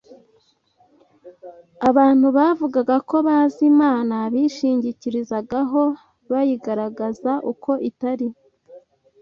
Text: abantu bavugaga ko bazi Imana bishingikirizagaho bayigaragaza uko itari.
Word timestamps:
abantu 1.89 2.27
bavugaga 2.37 2.95
ko 3.09 3.15
bazi 3.27 3.61
Imana 3.71 4.15
bishingikirizagaho 4.33 5.81
bayigaragaza 6.31 7.31
uko 7.51 7.71
itari. 7.89 8.27